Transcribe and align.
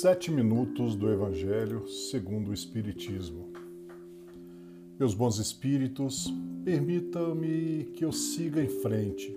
Sete 0.00 0.30
minutos 0.30 0.96
do 0.96 1.12
Evangelho 1.12 1.86
segundo 1.86 2.48
o 2.48 2.54
Espiritismo. 2.54 3.48
Meus 4.98 5.12
bons 5.12 5.36
espíritos, 5.36 6.32
permitam-me 6.64 7.84
que 7.92 8.02
eu 8.02 8.10
siga 8.10 8.64
em 8.64 8.68
frente, 8.68 9.30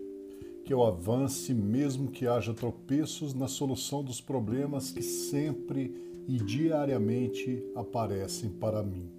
que 0.63 0.73
eu 0.73 0.81
avance 0.81 1.54
mesmo 1.54 2.09
que 2.09 2.27
haja 2.27 2.54
tropeços 2.54 3.34
na 3.34 3.49
solução 3.49 4.02
dos 4.02 4.21
problemas 4.21 4.89
que 4.89 5.02
sempre 5.02 6.23
e 6.30 6.38
diariamente 6.38 7.61
aparecem 7.75 8.50
para 8.50 8.82
mim. 8.82 9.09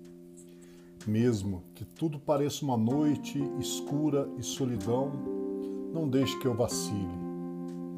Mesmo 1.06 1.62
que 1.74 1.84
tudo 1.84 2.18
pareça 2.18 2.64
uma 2.64 2.78
noite 2.78 3.38
escura 3.60 4.26
e 4.38 4.42
solidão, 4.42 5.12
não 5.92 6.08
deixe 6.08 6.38
que 6.38 6.46
eu 6.46 6.54
vacile, 6.54 7.18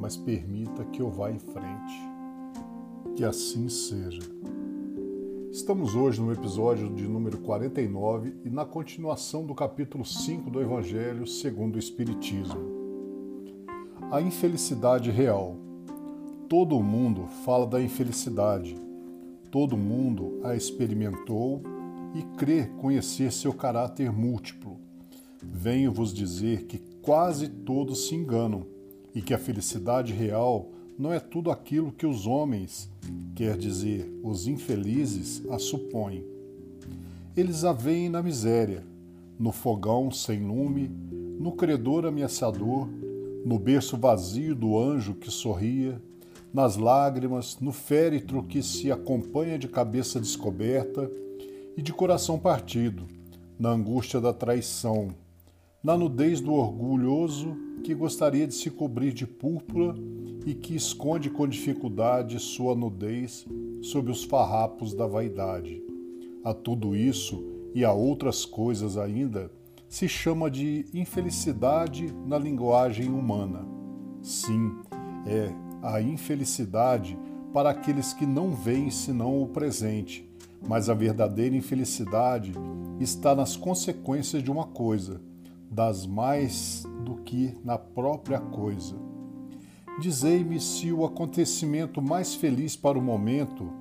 mas 0.01 0.17
permita 0.17 0.85
que 0.87 1.01
eu 1.01 1.09
vá 1.09 1.31
em 1.31 1.39
frente 1.39 2.16
que 3.17 3.25
assim 3.25 3.67
seja. 3.71 4.21
Estamos 5.51 5.95
hoje 5.95 6.21
no 6.21 6.31
episódio 6.31 6.95
de 6.95 7.09
número 7.09 7.39
49 7.39 8.35
e 8.45 8.51
na 8.51 8.67
continuação 8.67 9.47
do 9.47 9.55
capítulo 9.55 10.05
5 10.05 10.51
do 10.51 10.61
Evangelho 10.61 11.27
segundo 11.27 11.77
o 11.77 11.79
Espiritismo. 11.79 12.61
A 14.13 14.21
infelicidade 14.21 15.11
real. 15.11 15.57
Todo 16.47 16.79
mundo 16.83 17.27
fala 17.43 17.67
da 17.67 17.81
infelicidade. 17.81 18.77
Todo 19.51 19.79
mundo 19.79 20.39
a 20.45 20.55
experimentou 20.55 21.63
e 22.15 22.23
crê 22.37 22.67
conhecer 22.83 23.33
seu 23.33 23.55
caráter 23.55 24.13
múltiplo. 24.13 24.77
Venho 25.43 25.91
vos 25.91 26.13
dizer 26.13 26.67
que 26.67 26.79
quase 27.01 27.49
todos 27.49 28.09
se 28.09 28.15
enganam 28.15 28.67
e 29.15 29.23
que 29.23 29.33
a 29.33 29.39
felicidade 29.39 30.13
real 30.13 30.76
não 30.99 31.13
é 31.13 31.21
tudo 31.21 31.51
aquilo 31.51 31.93
que 31.93 32.07
os 32.07 32.27
homens, 32.27 32.91
quer 33.35 33.57
dizer, 33.57 34.11
os 34.23 34.47
infelizes, 34.47 35.43
a 35.51 35.59
supõem. 35.59 36.25
Eles 37.37 37.65
a 37.65 37.73
veem 37.73 38.09
na 38.09 38.23
miséria, 38.23 38.83
no 39.39 39.53
fogão 39.53 40.11
sem 40.11 40.41
lume, 40.41 40.91
no 41.39 41.53
credor 41.53 42.07
ameaçador, 42.07 42.89
no 43.45 43.59
berço 43.59 43.97
vazio 43.97 44.55
do 44.55 44.79
anjo 44.79 45.15
que 45.15 45.31
sorria, 45.31 46.01
nas 46.53 46.79
lágrimas, 46.79 47.59
no 47.61 47.73
féretro 47.73 48.43
que 48.43 48.63
se 48.63 48.91
acompanha 48.91 49.59
de 49.59 49.69
cabeça 49.69 50.19
descoberta 50.19 51.11
e 51.77 51.83
de 51.83 51.93
coração 51.93 52.39
partido, 52.39 53.05
na 53.59 53.71
angústia 53.71 54.19
da 54.19 54.33
traição, 54.33 55.11
na 55.85 55.97
nudez 55.97 56.41
do 56.41 56.55
orgulhoso 56.55 57.55
que 57.85 57.95
gostaria 57.95 58.47
de 58.47 58.55
se 58.55 58.71
cobrir 58.71 59.13
de 59.13 59.27
púrpura 59.27 59.95
e 60.47 60.55
que 60.55 60.77
esconde 60.77 61.29
com 61.29 61.49
dificuldade 61.49 62.39
sua 62.39 62.77
nudez 62.77 63.45
sob 63.83 64.13
os 64.13 64.23
farrapos 64.23 64.95
da 64.95 65.05
vaidade. 65.05 65.83
A 66.45 66.55
tudo 66.55 66.95
isso 66.95 67.45
e 67.75 67.85
a 67.85 67.93
outras 67.93 68.45
coisas 68.45 68.97
ainda 68.97 69.51
se 69.89 70.09
chama 70.09 70.49
de 70.49 70.87
infelicidade 70.95 72.15
na 72.25 72.39
linguagem 72.39 73.09
humana. 73.09 73.67
Sim, 74.23 74.77
é 75.27 75.53
a 75.83 76.01
infelicidade 76.01 77.19
para 77.53 77.71
aqueles 77.71 78.13
que 78.13 78.25
não 78.25 78.53
veem 78.53 78.91
senão 78.91 79.43
o 79.43 79.49
presente, 79.49 80.29
mas 80.69 80.89
a 80.89 80.95
verdadeira 80.95 81.57
infelicidade 81.57 82.53
está 83.01 83.35
nas 83.35 83.57
consequências 83.57 84.43
de 84.43 84.51
uma 84.51 84.65
coisa, 84.65 85.21
das 85.71 86.07
mais 86.07 86.85
do 87.05 87.17
que 87.17 87.57
na 87.65 87.77
própria 87.77 88.39
coisa. 88.39 88.97
Dizei-me 89.99 90.61
se 90.61 90.93
o 90.93 91.07
acontecimento 91.07 92.03
mais 92.03 92.35
feliz 92.35 92.77
para 92.77 92.99
o 92.99 93.03
momento, 93.03 93.73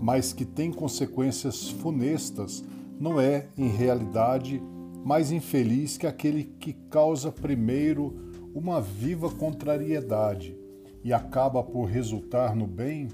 mas 0.00 0.32
que 0.32 0.44
tem 0.44 0.72
consequências 0.72 1.68
funestas, 1.68 2.62
não 3.00 3.20
é, 3.20 3.48
em 3.58 3.68
realidade, 3.68 4.62
mais 5.04 5.32
infeliz 5.32 5.96
que 5.96 6.06
aquele 6.06 6.44
que 6.44 6.72
causa 6.88 7.32
primeiro 7.32 8.14
uma 8.54 8.80
viva 8.80 9.28
contrariedade 9.28 10.56
e 11.02 11.12
acaba 11.12 11.60
por 11.62 11.86
resultar 11.86 12.54
no 12.54 12.68
bem? 12.68 13.08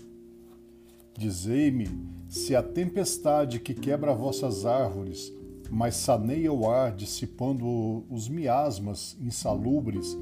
Dizei-me 1.16 1.88
se 2.28 2.54
a 2.54 2.62
tempestade 2.62 3.58
que 3.58 3.72
quebra 3.72 4.14
vossas 4.14 4.66
árvores, 4.66 5.32
mas 5.70 5.96
saneia 5.96 6.52
o 6.52 6.68
ar, 6.70 6.92
dissipando 6.92 8.04
os 8.10 8.28
miasmas 8.28 9.16
insalubres 9.18 10.16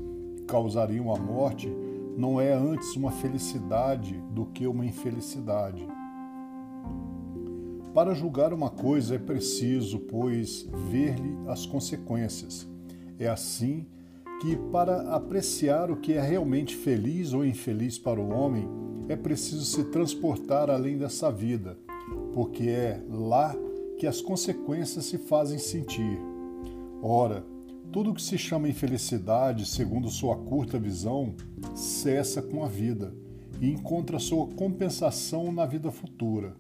causariam 0.47 1.15
a 1.15 1.19
morte, 1.19 1.69
não 2.19 2.41
é 2.41 2.53
antes 2.53 2.97
uma 2.97 3.13
felicidade 3.13 4.21
do 4.33 4.45
que 4.47 4.67
uma 4.67 4.85
infelicidade. 4.85 5.87
Para 7.95 8.13
julgar 8.13 8.53
uma 8.53 8.69
coisa 8.69 9.15
é 9.15 9.19
preciso, 9.19 10.01
pois, 10.01 10.69
ver-lhe 10.91 11.39
as 11.47 11.65
consequências. 11.65 12.67
É 13.21 13.29
assim 13.29 13.87
que, 14.41 14.57
para 14.73 15.15
apreciar 15.15 15.93
o 15.93 15.97
que 15.97 16.13
é 16.13 16.21
realmente 16.21 16.75
feliz 16.75 17.33
ou 17.33 17.45
infeliz 17.45 18.01
para 18.01 18.21
o 18.21 18.31
homem, 18.31 18.69
é 19.09 19.15
preciso 19.15 19.65
se 19.65 19.85
transportar 19.85 20.71
além 20.71 20.99
dessa 20.99 21.31
vida, 21.31 21.79
porque 22.35 22.69
é 22.69 23.01
lá 23.09 23.55
que 23.97 24.09
as 24.09 24.21
consequências 24.21 25.05
se 25.05 25.19
fazem 25.19 25.59
sentir. 25.59 26.19
Ora, 27.01 27.45
tudo 27.93 28.15
que 28.15 28.23
se 28.23 28.37
chama 28.37 28.69
infelicidade, 28.69 29.67
segundo 29.67 30.11
sua 30.11 30.37
curta 30.37 30.79
visão, 30.79 31.35
cessa 31.75 32.43
com 32.43 32.63
a 32.63 32.69
vida 32.69 33.15
e 33.61 33.71
encontra 33.71 34.19
sua 34.19 34.47
compensação 34.47 35.51
na 35.51 35.65
vida 35.65 35.91
futura. 35.91 36.55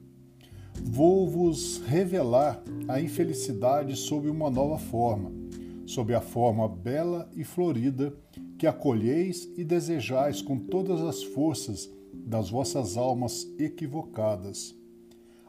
Vou-vos 0.82 1.82
revelar 1.86 2.62
a 2.86 3.00
infelicidade 3.00 3.96
sob 3.96 4.28
uma 4.28 4.48
nova 4.48 4.78
forma, 4.78 5.30
sob 5.86 6.14
a 6.14 6.20
forma 6.20 6.68
bela 6.68 7.28
e 7.36 7.44
florida 7.44 8.14
que 8.58 8.66
acolheis 8.66 9.48
e 9.56 9.64
desejais 9.64 10.40
com 10.40 10.58
todas 10.58 11.00
as 11.00 11.22
forças 11.22 11.90
das 12.14 12.50
vossas 12.50 12.96
almas 12.96 13.46
equivocadas. 13.58 14.74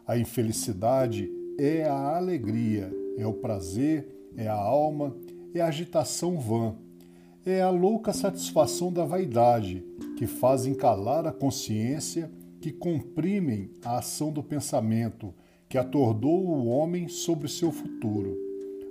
A 0.06 0.18
infelicidade 0.18 1.30
é 1.58 1.84
a 1.86 2.18
alegria, 2.18 2.92
é 3.18 3.26
o 3.26 3.34
prazer, 3.34 4.08
é 4.36 4.48
a 4.48 4.56
alma, 4.56 5.16
é 5.54 5.62
a 5.62 5.68
agitação 5.68 6.40
vã, 6.40 6.76
é 7.46 7.62
a 7.62 7.70
louca 7.70 8.14
satisfação 8.14 8.92
da 8.92 9.06
vaidade, 9.06 9.84
que 10.18 10.28
fazem 10.28 10.74
calar 10.74 11.26
a 11.26 11.32
consciência, 11.32 12.30
que 12.62 12.72
comprimem 12.72 13.72
a 13.84 13.98
ação 13.98 14.32
do 14.32 14.44
pensamento, 14.44 15.34
que 15.68 15.78
atordou 15.78 16.46
o 16.46 16.68
homem 16.68 17.08
sobre 17.08 17.48
seu 17.48 17.72
futuro. 17.72 18.38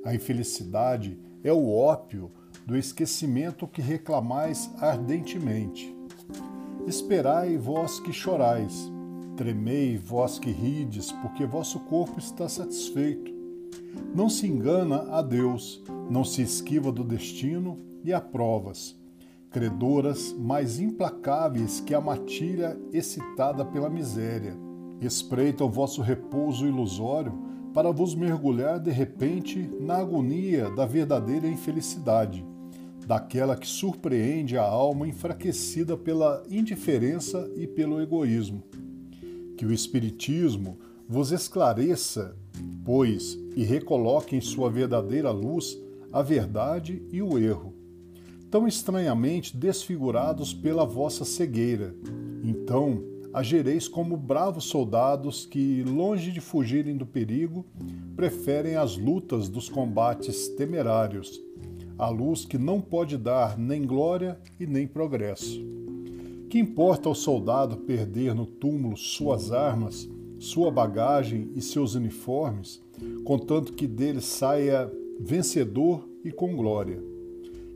A 0.04 0.14
infelicidade 0.14 1.18
é 1.44 1.52
o 1.52 1.70
ópio 1.70 2.30
do 2.66 2.76
esquecimento 2.76 3.66
que 3.66 3.82
reclamais 3.82 4.70
ardentemente. 4.78 5.94
Esperai 6.86 7.56
vós 7.58 8.00
que 8.00 8.12
chorais, 8.12 8.90
tremei 9.36 9.96
vós 9.96 10.38
que 10.38 10.50
rides, 10.50 11.12
porque 11.12 11.44
vosso 11.44 11.80
corpo 11.80 12.18
está 12.18 12.48
satisfeito. 12.48 13.37
Não 14.14 14.28
se 14.28 14.46
engana 14.46 15.06
a 15.10 15.22
Deus, 15.22 15.82
não 16.10 16.24
se 16.24 16.42
esquiva 16.42 16.90
do 16.90 17.04
destino 17.04 17.78
e 18.04 18.12
a 18.12 18.20
provas, 18.20 18.98
credoras 19.50 20.32
mais 20.32 20.80
implacáveis 20.80 21.80
que 21.80 21.94
a 21.94 22.00
matilha 22.00 22.78
excitada 22.92 23.64
pela 23.64 23.90
miséria. 23.90 24.56
Espreita 25.00 25.64
o 25.64 25.70
vosso 25.70 26.02
repouso 26.02 26.66
ilusório 26.66 27.32
para 27.72 27.92
vos 27.92 28.14
mergulhar 28.14 28.80
de 28.80 28.90
repente 28.90 29.70
na 29.78 29.98
agonia 29.98 30.70
da 30.70 30.84
verdadeira 30.84 31.46
infelicidade, 31.46 32.44
daquela 33.06 33.56
que 33.56 33.66
surpreende 33.66 34.58
a 34.58 34.62
alma 34.62 35.06
enfraquecida 35.06 35.96
pela 35.96 36.42
indiferença 36.50 37.48
e 37.56 37.66
pelo 37.66 38.00
egoísmo. 38.00 38.62
Que 39.56 39.64
o 39.64 39.72
Espiritismo 39.72 40.78
vos 41.08 41.32
esclareça, 41.32 42.36
pois, 42.84 43.38
e 43.56 43.64
recoloque 43.64 44.36
em 44.36 44.40
sua 44.42 44.70
verdadeira 44.70 45.30
luz 45.30 45.78
a 46.12 46.20
verdade 46.20 47.02
e 47.10 47.22
o 47.22 47.38
erro, 47.38 47.72
tão 48.50 48.68
estranhamente 48.68 49.56
desfigurados 49.56 50.52
pela 50.52 50.84
vossa 50.84 51.24
cegueira. 51.24 51.94
Então, 52.44 53.02
agereis 53.32 53.88
como 53.88 54.18
bravos 54.18 54.64
soldados 54.64 55.46
que, 55.46 55.82
longe 55.82 56.30
de 56.30 56.40
fugirem 56.40 56.96
do 56.96 57.06
perigo, 57.06 57.64
preferem 58.14 58.76
as 58.76 58.98
lutas 58.98 59.48
dos 59.48 59.68
combates 59.68 60.48
temerários, 60.48 61.40
a 61.98 62.08
luz 62.10 62.44
que 62.44 62.58
não 62.58 62.82
pode 62.82 63.16
dar 63.16 63.58
nem 63.58 63.86
glória 63.86 64.38
e 64.60 64.66
nem 64.66 64.86
progresso. 64.86 65.58
Que 66.50 66.58
importa 66.58 67.08
ao 67.08 67.14
soldado 67.14 67.78
perder 67.78 68.34
no 68.34 68.46
túmulo 68.46 68.96
suas 68.96 69.52
armas, 69.52 70.08
sua 70.38 70.70
bagagem 70.70 71.50
e 71.54 71.60
seus 71.60 71.94
uniformes, 71.94 72.80
contanto 73.24 73.72
que 73.72 73.86
dele 73.86 74.20
saia 74.20 74.90
vencedor 75.20 76.08
e 76.24 76.30
com 76.30 76.54
glória. 76.54 77.02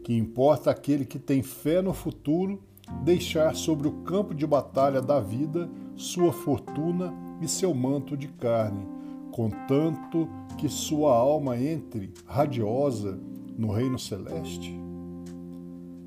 Que 0.04 0.16
importa 0.16 0.70
aquele 0.70 1.04
que 1.04 1.18
tem 1.18 1.42
fé 1.42 1.82
no 1.82 1.92
futuro 1.92 2.60
deixar 3.04 3.54
sobre 3.54 3.88
o 3.88 4.02
campo 4.02 4.34
de 4.34 4.46
batalha 4.46 5.00
da 5.00 5.20
vida 5.20 5.70
sua 5.96 6.32
fortuna 6.32 7.14
e 7.40 7.48
seu 7.48 7.74
manto 7.74 8.16
de 8.16 8.28
carne, 8.28 8.86
contanto 9.30 10.28
que 10.58 10.68
sua 10.68 11.16
alma 11.16 11.60
entre 11.60 12.12
radiosa 12.26 13.18
no 13.56 13.72
reino 13.72 13.98
celeste? 13.98 14.78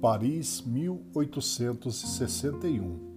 Paris, 0.01 0.63
1861. 0.65 3.14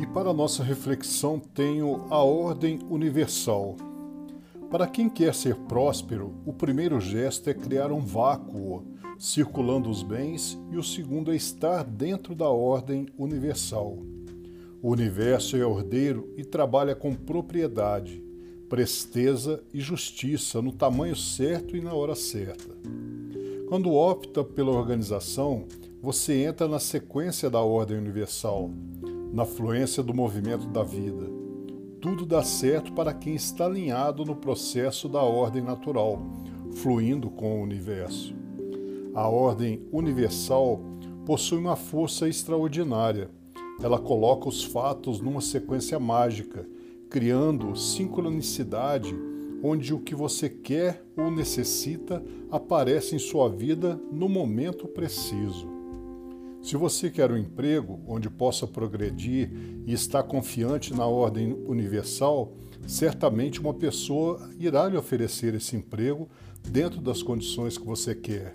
E 0.00 0.06
para 0.06 0.32
nossa 0.32 0.62
reflexão 0.62 1.40
tenho 1.40 2.06
a 2.08 2.22
ordem 2.22 2.78
universal. 2.88 3.74
Para 4.70 4.86
quem 4.86 5.08
quer 5.08 5.34
ser 5.34 5.56
próspero, 5.56 6.34
o 6.46 6.52
primeiro 6.52 7.00
gesto 7.00 7.50
é 7.50 7.54
criar 7.54 7.90
um 7.90 8.00
vácuo, 8.00 8.84
circulando 9.18 9.90
os 9.90 10.04
bens, 10.04 10.56
e 10.70 10.76
o 10.76 10.82
segundo 10.84 11.32
é 11.32 11.36
estar 11.36 11.82
dentro 11.82 12.34
da 12.34 12.48
ordem 12.48 13.08
universal. 13.18 13.98
O 14.80 14.90
universo 14.92 15.56
é 15.56 15.66
ordeiro 15.66 16.32
e 16.36 16.44
trabalha 16.44 16.94
com 16.94 17.12
propriedade, 17.12 18.22
presteza 18.68 19.60
e 19.74 19.80
justiça 19.80 20.62
no 20.62 20.70
tamanho 20.70 21.16
certo 21.16 21.76
e 21.76 21.80
na 21.80 21.92
hora 21.92 22.14
certa. 22.14 22.76
Quando 23.68 23.92
opta 23.92 24.44
pela 24.44 24.70
organização, 24.70 25.66
você 26.00 26.44
entra 26.44 26.68
na 26.68 26.78
sequência 26.78 27.50
da 27.50 27.60
ordem 27.60 27.98
universal, 27.98 28.70
na 29.32 29.44
fluência 29.44 30.02
do 30.02 30.14
movimento 30.14 30.66
da 30.68 30.82
vida. 30.82 31.26
Tudo 32.00 32.24
dá 32.24 32.42
certo 32.42 32.92
para 32.92 33.12
quem 33.12 33.34
está 33.34 33.66
alinhado 33.66 34.24
no 34.24 34.36
processo 34.36 35.08
da 35.08 35.22
ordem 35.22 35.62
natural, 35.62 36.20
fluindo 36.76 37.28
com 37.28 37.58
o 37.58 37.62
universo. 37.62 38.34
A 39.14 39.28
ordem 39.28 39.82
universal 39.92 40.80
possui 41.26 41.58
uma 41.58 41.76
força 41.76 42.28
extraordinária. 42.28 43.30
Ela 43.82 43.98
coloca 43.98 44.48
os 44.48 44.64
fatos 44.64 45.20
numa 45.20 45.40
sequência 45.40 45.98
mágica, 45.98 46.66
criando 47.10 47.76
sincronicidade 47.76 49.14
onde 49.62 49.92
o 49.92 49.98
que 49.98 50.14
você 50.14 50.48
quer 50.48 51.04
ou 51.16 51.30
necessita 51.30 52.22
aparece 52.50 53.16
em 53.16 53.18
sua 53.18 53.48
vida 53.48 54.00
no 54.12 54.28
momento 54.28 54.86
preciso. 54.86 55.77
Se 56.62 56.76
você 56.76 57.08
quer 57.08 57.30
um 57.30 57.36
emprego 57.36 58.00
onde 58.06 58.28
possa 58.28 58.66
progredir 58.66 59.50
e 59.86 59.92
está 59.92 60.22
confiante 60.22 60.92
na 60.92 61.06
ordem 61.06 61.52
universal, 61.66 62.52
certamente 62.86 63.60
uma 63.60 63.72
pessoa 63.72 64.50
irá 64.58 64.88
lhe 64.88 64.96
oferecer 64.96 65.54
esse 65.54 65.76
emprego 65.76 66.28
dentro 66.68 67.00
das 67.00 67.22
condições 67.22 67.78
que 67.78 67.86
você 67.86 68.14
quer. 68.14 68.52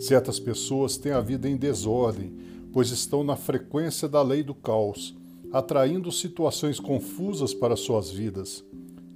Certas 0.00 0.40
pessoas 0.40 0.96
têm 0.96 1.12
a 1.12 1.20
vida 1.20 1.48
em 1.48 1.56
desordem, 1.56 2.34
pois 2.72 2.90
estão 2.90 3.22
na 3.22 3.36
frequência 3.36 4.08
da 4.08 4.22
lei 4.22 4.42
do 4.42 4.54
caos, 4.54 5.16
atraindo 5.52 6.10
situações 6.10 6.80
confusas 6.80 7.54
para 7.54 7.76
suas 7.76 8.10
vidas. 8.10 8.64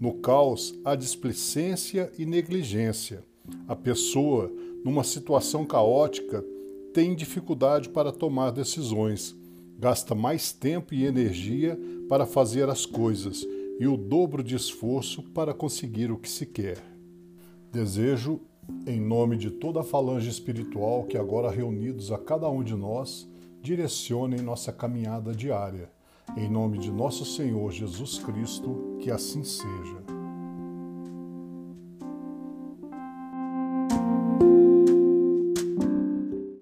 No 0.00 0.14
caos 0.14 0.74
há 0.84 0.94
displicência 0.94 2.12
e 2.18 2.26
negligência. 2.26 3.24
A 3.68 3.76
pessoa, 3.76 4.52
numa 4.84 5.04
situação 5.04 5.64
caótica, 5.64 6.44
tem 6.92 7.14
dificuldade 7.14 7.88
para 7.88 8.12
tomar 8.12 8.50
decisões, 8.50 9.34
gasta 9.78 10.14
mais 10.14 10.52
tempo 10.52 10.94
e 10.94 11.06
energia 11.06 11.78
para 12.08 12.26
fazer 12.26 12.68
as 12.68 12.84
coisas 12.84 13.46
e 13.80 13.86
o 13.86 13.96
dobro 13.96 14.42
de 14.42 14.54
esforço 14.54 15.22
para 15.22 15.54
conseguir 15.54 16.12
o 16.12 16.18
que 16.18 16.28
se 16.28 16.44
quer. 16.44 16.78
Desejo, 17.72 18.40
em 18.86 19.00
nome 19.00 19.36
de 19.36 19.50
toda 19.50 19.80
a 19.80 19.84
falange 19.84 20.28
espiritual 20.28 21.04
que 21.04 21.16
agora 21.16 21.50
reunidos 21.50 22.12
a 22.12 22.18
cada 22.18 22.48
um 22.48 22.62
de 22.62 22.74
nós, 22.74 23.28
direcionem 23.62 24.40
nossa 24.40 24.72
caminhada 24.72 25.34
diária. 25.34 25.90
Em 26.36 26.48
nome 26.48 26.78
de 26.78 26.90
nosso 26.90 27.24
Senhor 27.24 27.72
Jesus 27.72 28.18
Cristo, 28.18 28.98
que 29.00 29.10
assim 29.10 29.42
seja. 29.42 30.11